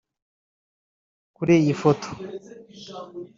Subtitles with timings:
[1.35, 2.07] Kuri iyi foto